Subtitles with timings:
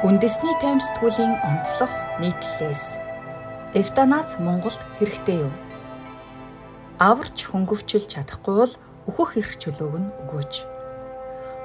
[0.00, 1.92] Үндэсний таймсдгуулийн онцлог
[2.24, 2.96] нийтлэлээс
[3.76, 5.52] Эвтанац Монголд хэрэгтэй юу?
[6.96, 8.74] Аварч хөнгөвчл чадахгүй бол
[9.04, 10.54] өөхөх эрх чөлөөг нь өгөөч.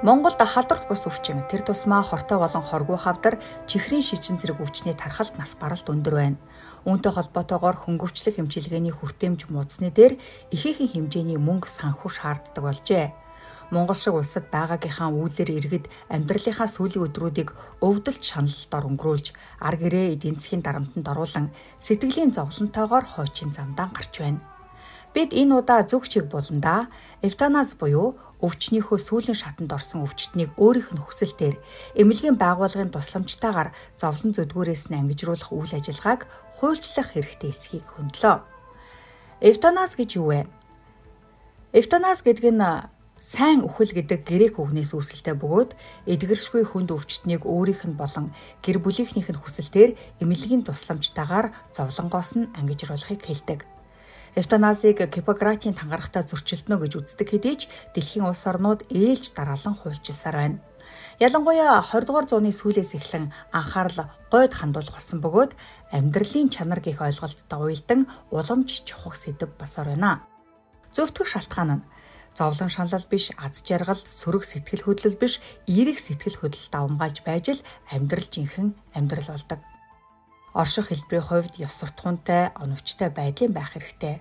[0.04, 5.40] Монголд халдварт бус өвчин тэр тусмаа хортой болон хоргүй хавдар чихрийн шижин зэрэг өвчний тархалт
[5.40, 6.36] нас баралт өндөр байна.
[6.84, 10.20] Үүнтэй холбоотойгоор хөнгөвчлөх хэмжилгээний хүртээмж муудсны дээр
[10.52, 13.16] ихээхэн хэмжээний мөнгө санхүү шаарддаг болжээ.
[13.74, 17.50] Монгол шиг улсад байгаагийнхаа үүлээр иргэд амьдралынхаа сүүлийн өдрүүдийг
[17.82, 19.26] өвдөлт шаналлтаар өнгөрүүлж
[19.58, 21.50] ар гэрээ эдийн засгийн дарамтанд оруулан
[21.82, 24.40] сэтгэлийн зовлонтойгоор хойчин замдаа гарч байна.
[25.10, 26.86] Бид энэ удаа зүг чиг буландаа
[27.26, 31.56] эвтаназ буюу өвчнийхөө сүүлийн шатанд орсон өвчтнийг өөрийнх нь хүсэлтээр
[31.96, 36.28] эмнэлгийн байгууллагын тусламжтайгаар зовлон зүдгүүрээс нь ангижруулах үйл ажиллагааг
[36.60, 38.44] хуульчлах хэрэгтэй эсхийг хөндлөө.
[39.40, 40.40] Эвтаназ гэж юу вэ?
[41.72, 42.62] Эвтаназ гэдэг нь
[43.16, 45.72] сайн үхэл гэдэг грек үгнээс үүсэлтэй бөгөөд
[46.04, 53.24] эдгэршгүй хүнд өвчтнийг өөрийнх нь болон гэр бүлийнхнийх нь хүсэлтээр эмнэлгийн тусламжтайгаар зовлонгоос нь ангижруулахыг
[53.24, 53.64] хэлдэг.
[54.36, 60.60] Эвтаназийг Гиппократийн тангарагтаа зөрчилднө гэж үздэг хэдий ч дэлхийн улс орнууд ээлж дараалан хуульчилсаар байна.
[61.16, 65.56] Ялангуяа 20 дугаар зууны сүүлээс эхлэн анхаарал гойд хандуулах болсон бөгөөд
[65.88, 70.28] амьдралын чанар гих ойлголттой уялдан уламж чухах сэдв басаар байна.
[70.92, 71.84] Зөвтгөх шалтгаан нь
[72.36, 77.64] зовлон шаналл биш, аз жаргал, сөрөг сэтгэл хөдлөл биш, эерэг сэтгэл хөдлөлт давмгаалж байж л
[77.88, 79.60] амьдрал жинхэнэ амьдрал болдог.
[80.52, 84.20] Орших хэлбэрийн хувьд ёс суртахуунтай, оновчтой байдлын байх хэрэгтэй.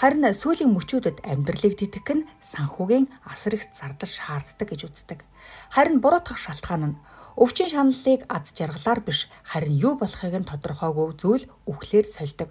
[0.00, 5.20] Харин сүүлийн мөчүүдэд амьдралыг тэтгэх нь санхүүгийн асар их зардал шаарддаг гэж үздэг.
[5.68, 6.98] Харин буруутгах шалтгаан нь
[7.36, 12.50] өвчин шаналлыг аз жаргалаар биш харин юу болохыг нь тодорхойгүй зүйл үхлээр сольдог.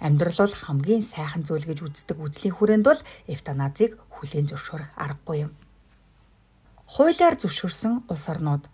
[0.00, 5.52] Амьдрал бол хамгийн сайхан зүйл гэж үздэг үзлийн хүрээнд бол эвтаназыг хүлээн зөвшөөрөх аргагүй юм.
[6.86, 8.64] Хуулиар зөвшөөрсөн улс орнууд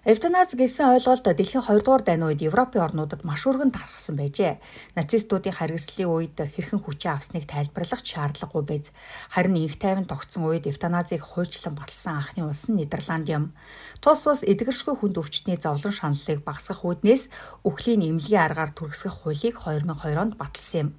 [0.00, 4.56] Эвтаназ гэсэн ойлголт дэлхийн 2 дугаар дайны үед Европын орнуудад маш өргөн тархсан байжээ.
[4.96, 8.96] Нацистуудын харгислалын үед хэрхэн хүчээ авсныг тайлбарлах шаардлагагүй байз.
[9.28, 13.52] Харин инх тайван тогтсон үед эвтаназыг хуульчлан баталсан анхны улс нь Нидерланд юм.
[14.00, 17.28] Тус ус эдгэршгүй хүнд өвчтний зовлон шаналлыг багасгах үүднээс
[17.68, 20.90] үхлийн эмнэлгийн аргаар түргэсгэх хуулийг 2002 онд баталсан юм.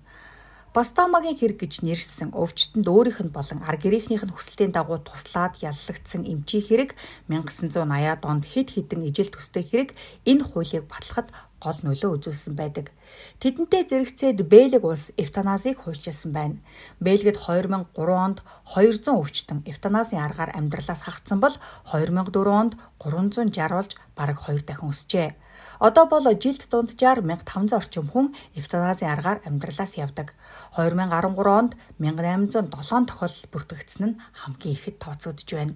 [0.71, 6.23] Бастамагийн хэрэг гэж нэрссэн өвчтөнд өөрийнх нь болон ар гэрийнхнийх нь хүсэлтийн дагуу туслаад яллагдсан
[6.23, 6.89] эмчийн хэрэг
[7.27, 9.91] 1980-аад онд хэд хэдэн ижил төстэй хэрэг
[10.23, 11.27] энэ хуулийг батлахад
[11.59, 12.95] гол нөлөө үзүүлсэн байдаг.
[13.43, 16.63] Тэдэнтэй зэрэгцээд Бэлэг улс эвтаназыг хуульчилсан байна.
[17.03, 18.39] Бэлгэд 2003 онд
[18.71, 21.55] 200 өвчтөн эвтаназын аргаар амьдралаас хагцсан бол
[21.91, 25.35] 2004 онд 360 болж бараг 2 дахин өсжээ.
[25.81, 30.37] Одоо бол жилд дунджаар 1500 орчим хүн эвтаназийн аргаар амьдралаас явдаг.
[30.77, 35.73] 2013 онд 1807 тохиолдол бүртгэгдсэн нь хамгийн ихэд тооцогдож байна.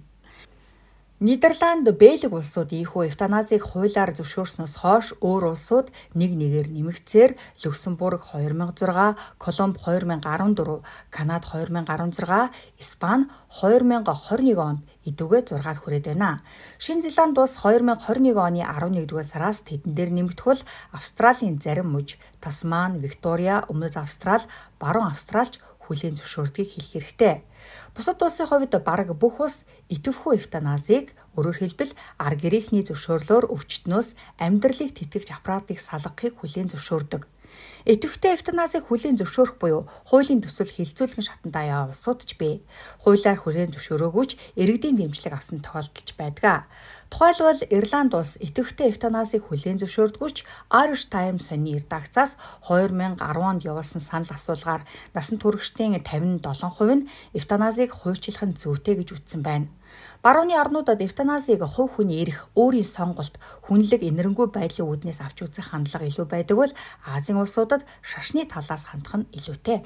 [1.16, 7.32] Нидерланд, Бельги улсууд ийхүү эвтаназыг хуулиар зөвшөөрснөөс хойш өөр улсууд нэг нэгээр нэмэгцээр
[7.64, 16.36] Люксембург 2006, Колумб 2014, Канада 2016, Испани 2021 онд идэвхтэй 6-ад хүрээд байна.
[16.76, 23.64] Шинэ Зеланд улс 2021 оны 11-р сараас тэдэн дээр нэмэгдвэл Австралийн зарим мужи, Тасман, Виктория,
[23.72, 24.44] Өмнөд Австрал,
[24.76, 27.34] Баруун Австралч хүлээн зөвшөөрдгийг хэлэх хэрэгтэй.
[27.94, 34.08] Бусад улсын хувьд бараг бүх улс идэвхүү эвтаназыг өөрөөр хэлбэл ар гэрээхний зөвшөөрлөөр өвчтнөөс
[34.42, 37.22] амьдралыг тэтгэж аппаратыг салгахыг хүлээн зөвшөөрдөг.
[37.86, 42.66] Идэвхтэй эвтаназыг хүлээн зөвшөөрөх буюу хуулийн төсөл хилцүүлхэн шатанд аяа улсууд ч бий.
[43.06, 46.66] Хуулиар хүлээн зөвшөөрөөгүй ч иргэдийн дэмжлэг авсан тохиолдолч байдаг.
[47.06, 50.38] Тухайлбал Ирланд улс идэвхтэй эвтаназыг хүлээн зөвшөөрдгүй ч
[50.74, 52.34] Irish Times сонины редакцаас
[52.66, 54.82] 2010 онд явуулсан санал асуулгаар
[55.14, 56.42] насан туршидтын 57%
[56.98, 57.06] нь
[57.38, 59.70] эвтаназыг хуульчлах нь зүйтэй гэж үзсэн байна.
[60.22, 66.08] Барууны орнуудад эвтаназыг хувь хүний эрх, өөрийн сонголт, хүнлэг инэрэнгүй байдлын үүднээс авч үзэх хандлага
[66.08, 66.72] илүү байдаг бол
[67.06, 69.84] Азийн улсуудад шашны талаас хандах нь илүүтэй.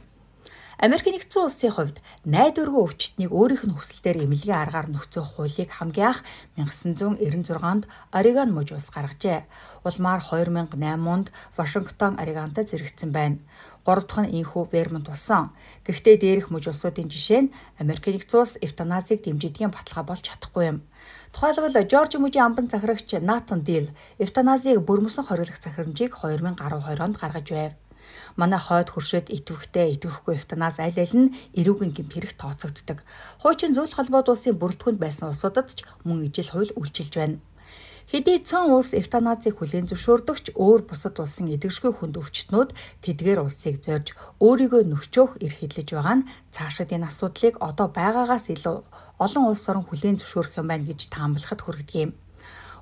[0.81, 6.25] Америк нэгдсэн улсын хувьд найдваргүй өвчтнийг өөрийнх нь хүсэлтээр эмнэлгийн аргаар нөхцөх хуулийг хамгийн
[6.57, 7.85] анх 1996-нд
[8.17, 9.45] Орегон мужи ус гаргажээ.
[9.85, 13.45] Улмаар 2008 онд Вашингтон, Орегонтой зэрэгцсэн байна.
[13.85, 15.53] Гурав дахь нь инхүү Вермонт болсон.
[15.85, 20.79] Гэхдээ дээрх мужи улсуудын жишээ нь Америк нэгдсэн улс эвтаназыг дэмжидгийн баталгаа болж чадахгүй юм.
[21.37, 27.73] Тухайлбал Жорж мужийн амбан захирагч Натан Дил эвтаназыг бүрмөсөн хориглох захирамжийг 2012 онд гаргаж байв.
[28.37, 32.99] Манай хойд хуршид итвэхтэй итвэхгүй эвтанаас аль аль нь эрүүгийн гэмт хэрэг тооцогддог.
[33.43, 37.39] Хуучин зөвлөлт холбоод улсын бүрэлдэхүүнд байсан улсуудад ч мөн ижил хууль үйлчилж байна.
[38.11, 42.75] Хэдий цөөн улс эвтаназыг хүлээн зөвшөөрдөгч өөр бусад улсын эдгэшгүй хүнд өвчтнүүд
[43.07, 48.77] тэдгээр улсыг зорж өөрийгөө нөхчөөх эрх хэдлэж байгаа нь цаашид энэ асуудлыг одоо байгаагаас илүү
[49.23, 52.13] олон улс орн хүлээн зөвшөөрөх юм байна гэж таамаглахад хүргэдэг юм.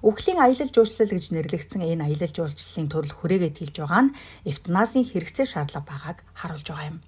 [0.02, 4.14] Үхлийн аялал жуулчлал гэж нэрлэгдсэн энэ аялал жуулчлалын төрөл хүрээгээд хэлж байгаа нь
[4.46, 6.98] эвтаназийн хэрэгцээ шаардлага байгааг харуулж байгаа юм.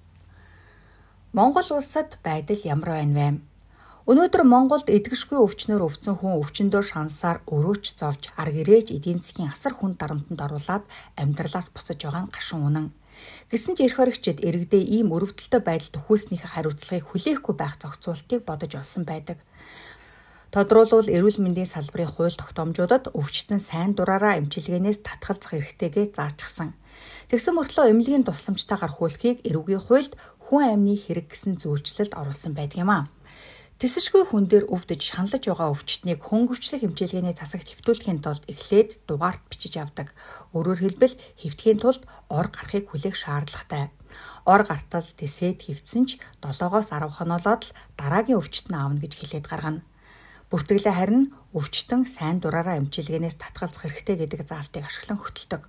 [1.30, 3.28] Монгол улсад байдал ямар байна вэ?
[4.10, 9.78] Өнөөдөр Монголд эдгэшгүй өвчнөр өвцөн хүн өвчнөдөө шансаар өрөөч зовж ар гэрээж эдийн засгийн асар
[9.78, 10.84] хүн дарамтанд оруулаад
[11.14, 12.86] амьдралаас буцаж байгаа нь гашуун үнэн.
[13.52, 19.04] Гэсэн ч эрх хоригчид иргэдээ ийм өрөвдөлтөй байдалд хүйснийхээ хариуцлагыг хүлээхгүй байх зохицуултыг бодож олсон
[19.06, 19.38] байдаг.
[20.50, 26.74] Тодруулбал эрүүл мэндийн салбарын хууль тогтоомжуудад өвчтөн сайн дураараа эмчилгээнээс татгалзах эрхтэйгээ заажчихсан.
[27.30, 30.18] Тэгсэн мөртлөө эмнэлгийн тусламжтайгаар хүлхийг эрүүгийн хуульд
[30.50, 33.06] хүн амны хэрэг гэсэн зүйлчлэлд оруулсан байдаг юм аа.
[33.78, 39.78] Тэсэшгүй хүн дээр өвдөж шаналж байгаа өвчтнийг хөнгөвчлөх хэмжээлгээний тасагт хэвтүүлэхийн тулд эхлээд дугаарт бичиж
[39.78, 40.10] авдаг.
[40.50, 43.94] Өөрөөр хэлбэл хэвтгэхийн тулд ор гарахыг хүлээх шаардлагатай.
[44.44, 49.80] Ор гартал тэсэд хөвцөн ч 7-оос 10 хоноолоод л дараагийн өвчтөн аавна гэж хэлээд гаргана.
[50.50, 55.62] Бүртгэлээ харин өвчтөн сайн дураараа эмчилгээнээс татгалзах хэрэгтэй гэдэг заалтыг ашиглан хөтэлдэг.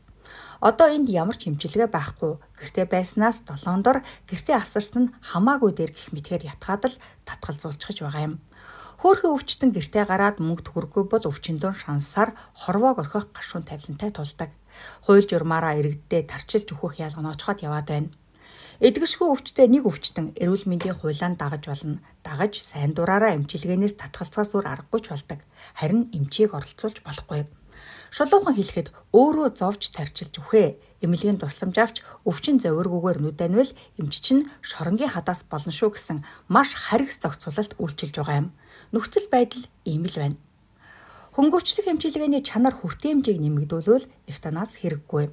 [0.58, 2.42] Одоо энд ямар ч хэмжилгээ байхгүй.
[2.58, 8.26] Гэртээ байснаас 7 дор гэртээ асарсан нь хамаагүй дээр гих мэтгээр ятгаад л татгалзуулчихж байгаа
[8.26, 8.36] юм.
[9.06, 12.34] Хөөхөн өвчтөн гэртээ гараад мөнгө төгөргүй бол өвчнөдөө шансаар
[12.66, 14.50] хорвоог орхих гашуун тавилантай тулдаг.
[15.06, 18.10] Хууль журмаараа иргэддээ тарчилж өгөх ялганоочход яваад байна.
[18.82, 22.02] Эдгэршгүй өвчтөе нэг өвчтөн эрүүл мэндийн хуулианд дагаж болно.
[22.26, 25.40] Дагаж сайн дураараа эмчилгээнээс татгалцаас өөр аргагүй ч болдог.
[25.78, 27.46] Харин эмчийг оролцуулж болохгүй.
[28.10, 30.82] Шулуухан хэлэхэд өөрөө зовж тарчилж үхээ.
[31.06, 33.70] Эмнэлгийн тусламж авч өвчин зовиргүйгээр нүд анивал
[34.02, 38.50] эмч чинь шоронгийн хадаас болно шүү гэсэн маш харигс зохицуулалт үйлчилж байгаа юм.
[38.98, 40.42] Нөхцөл байдал ийм л байна.
[41.38, 45.30] Хөнгөвчлөх эмчилгээний чанар хүртээмжийг нэмэгдүүлвэл эвтаназ хэрэггүй.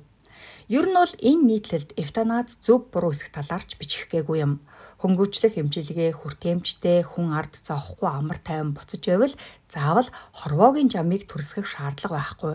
[0.67, 4.53] Ер нь бол энэ нийтлэлд эвтаназ зөв буруу эсэх талаарч бичих гээгүй юм.
[4.99, 9.35] Хөнгөвчлөх хэмжилгээ хүртээмжтэй хүн ард зоохгүй амар тайван буцаж байвал
[9.71, 12.55] заавал хорвоогийн жамыг төрсгөх шаардлага байхгүй.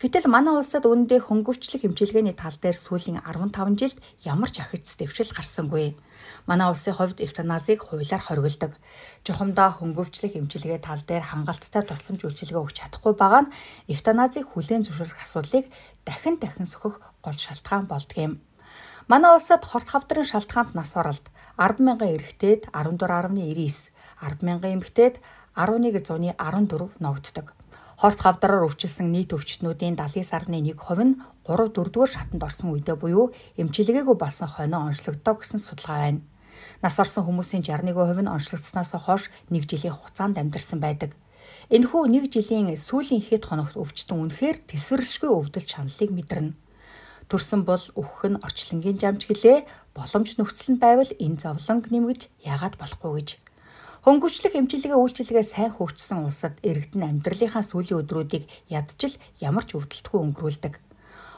[0.00, 5.30] Гэтэл манай улсад үүндээ хөнгөвчлөх хэмжилгээний тал дээр сүүлийн 15 жилд ямар ч ахиц дэвшил
[5.36, 5.94] гарсангүй.
[6.48, 8.72] Манай улсын хувьд эвтаназыг хуулиар хориглодог.
[9.24, 13.52] Жухамдаа хөнгөвчлөх эмчилгээ тал дээр хангалттай тусламж үйлчилгээ өгч чадахгүй байгаа нь
[13.92, 15.68] эвтаназыг хүлээн зөвшөөрөх асуудлыг
[16.04, 18.40] дахин дахин сөхөх гол шалтгаан болдгийм.
[19.10, 21.26] Манай улсад хорт хавдрын шалтгаанд нас оролт
[21.58, 23.90] 100000 эрэгтэйд 14.99,
[24.22, 25.14] 100000 эмэгтэйд
[25.56, 27.46] 1114 ногддог.
[28.00, 34.48] Хорт хавдраар өвчлсөн нийт өвчтнүүдийн 79.1% нь 3 4-р шатанд орсон үедээ буюу эмчилгээгүй болсон
[34.48, 36.24] хойноо онцлогддог гэсэн судалгаа байна.
[36.80, 41.12] Нас орсон хүмүүсийн 61% нь онцлогдсноос хойш 1 жилийн хугацаанд амьдарсан байдаг.
[41.68, 46.56] Энэхүү 1 жилийн сүүлийн хэд хоногт өвчтөн үнэхээр тэсвэршгүй өвдөл чаналлыг мэдэрнэ.
[47.30, 49.58] Төрсөн бол өөх нь орчлонгийн жамч гэлээ
[49.94, 53.28] боломж нөхцөл нь байвал энэ зовлонг нэмгэж яагаад болохгүй гэж
[54.00, 59.12] Хөнгөвчлөх эмчилгээ үйлчилгээ сайн хөгжсөн улсад иргэдэн амьдралынхаа сүүлийн өдрүүдийг ядчил
[59.44, 60.74] ямар ч өвдөлтгүй өнгөрүүлдэг.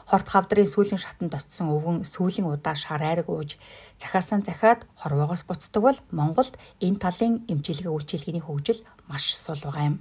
[0.07, 3.59] Хорт хавдрын сүүлийн шатанд очсон өвгөн сүүлийн удаа шар айраг ууж
[3.99, 8.79] захаасаа захиад хорвоогоос буцдаг бол Монголд энэ талын эмчилгээ үйлчилгээний хөгжил
[9.11, 9.97] маш сул байгаа юм.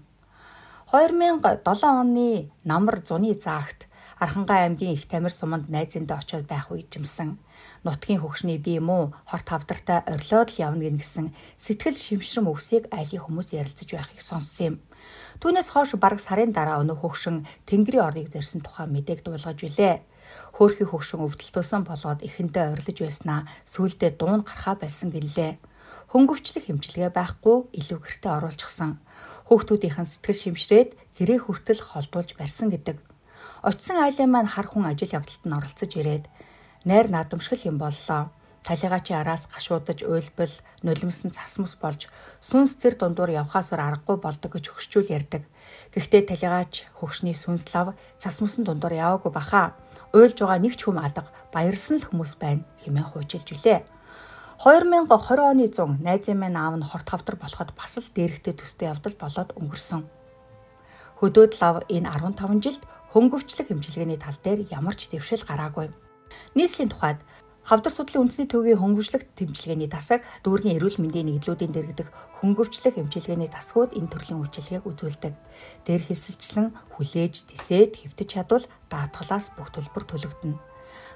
[0.95, 3.91] 2007 оны намар зуны заагт
[4.23, 7.43] Архангай аймгийн их тамир суманд найзындаа очиод байх үед жимсэн
[7.85, 13.23] нутгийн хөгшний би юм уу хорт хавдартай орилоод л явна гэсэн сэтгэл шимшрэм өгсийг айлын
[13.27, 14.75] хүмүүс ярилцаж байхыг сонссон юм.
[15.43, 20.07] Түүнээс хойш бараг сарын дараа өнөө хөгшин Тэнгэрийн орныг зорьсон тухай мэдээг дуулгаж билээ.
[20.57, 25.59] Хөөхий хөгшин өвдөлтөөсөн болоод эхэндээ орилж байснаа сүулдэ дуун гарахаа болсон гэлээ.
[26.15, 29.03] Хөнгөвчлөх хэмжилгээ байхгүй илүү гэрте оруулчихсан.
[29.51, 33.12] Хүүхдүүдийнхэн сэтгэл шимшрээд гэрээ хүртэл холдуулж барьсан гэдэг.
[33.63, 36.27] Очсон айлын маань хар хүн ажил явдалд нь оролцож ирээд
[36.83, 38.35] найр наадамшгал юм боллоо.
[38.67, 42.11] Талигаачийн араас гашуудаж уйлбал нулимсан цасмус болж
[42.43, 45.47] сүнс тэр дундуур явхаас аргагүй болдог гэж хөгшчүүл ярьдаг.
[45.95, 49.79] Гэхдээ талигаач хөгшний сүнс лав цасмусан дундуур яваагүй баха.
[50.11, 53.87] Уйлж байгаа нэг ч хүм алга баярсан л хүмүүс байна хэмээн хуйчилж үлээ.
[54.59, 59.15] 2020 оны 100 найзын маань аав нь хорт хавдар болоход бас л дээрхтэй төстэй явдал
[59.19, 60.22] болоод өнгөрсөн.
[61.23, 62.83] Хөдөөд лав энэ 15 жилд
[63.15, 65.87] хөнгөвчлөх хэмжилгээний тал дээр ямар ч дэвшил гараагүй.
[66.59, 67.23] Нийслэлийн тухайд
[67.63, 72.11] Хавдар судлалын үндэсний төвгийн хөнгөвчлөх тэмчилгээний тасаг дүүргийн эрүүл мэндийн нэгдлүүдийн дэргэдэх
[72.43, 75.35] хөнгөвчлөх эмчилгээний тасгууд энэ төрлийн үйлчилгээг үзүүлдэг.
[75.87, 80.59] Дээр хэсэлчлэн хүлээж, тисээд, хэвтэж чадвал даатгалаас бүх төлбөр төлөгдөнө.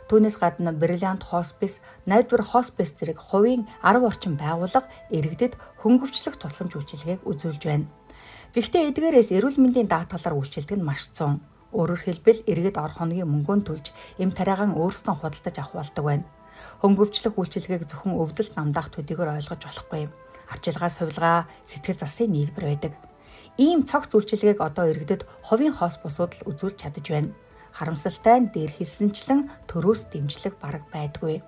[0.06, 7.26] Түүнээс гадна бриллиант хоспис, найдвар хоспис зэрэг хувийн 10 орчим байгууллага иргэдэд хөнгөвчлөх тусламж үйлчилгээг
[7.26, 7.90] үзүүлж байна.
[8.54, 11.40] Гэхдээ эдгээрээс эрүүл мэндийн даатгалаар үйлчилдэг нь маш цөөн.
[11.76, 13.87] Өөрөөр хэлбэл иргэд ор хоногийн мөнгөнд төлж
[14.23, 16.28] эм тариагаан өөрсдөө худалдаж авах болдог байна.
[16.80, 20.09] Хөнгөвчлөх үйлчилгээг зөвхөн өвдөлт намдаах төдийгөр ойлгож болохгүй.
[20.49, 22.92] Авчилгаа сувилгаа сэтгэл засын нийлбэр байдаг.
[23.61, 27.35] Ийм цогц үйлчилгээг одоо иргэдэд ховын хоос бусууд л үзүүлж чадаж байна.
[27.76, 31.45] Харамсалтай нь дээр хэлсэнчлэн төрөөс дэмжлэг бараг байдгүй.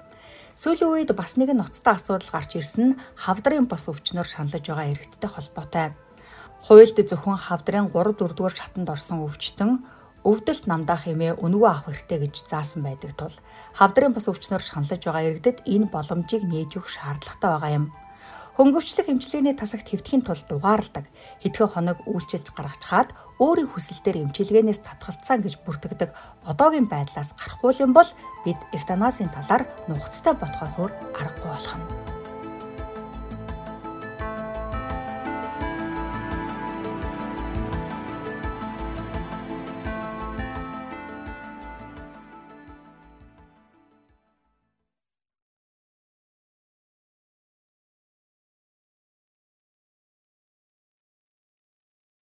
[0.58, 5.30] Сүүлийн үед бас нэгэн ноцтой асуудал гарч ирсэн нь хавдрын бос өвчнөр шаналж байгаа иргэдтэй
[5.30, 5.94] холбоотой.
[6.66, 9.78] Хуульд зөвхөн хавдрын 3 4 дугаар шатанд орсон өвчтөн
[10.26, 13.34] өвдөлт намдаа хэмээ өнгөө авах хэрэгтэй гэж заасан байдаг тул
[13.78, 17.86] хавдрын бус өвчнөр шаналж байгаа иргэдэд энэ боломжийг нээж өгөх шаардлагатай байгаа юм.
[18.58, 21.06] Хөнгөвчлөх эмчилгээний тасагт хэвтгэхийн тулд дугаарладаг
[21.46, 26.10] хэдхэн хоног үйлчилж гаргачаад өөрийн хүсэл дээр эмчилгээнээс татгалцсан гэж бүртгэдэг
[26.42, 28.10] одоогийн байдлаас гарахгүй юм бол
[28.42, 32.07] бид эвтаназийн талаар нухацтай ботхоос өөр аргагүй болох нь.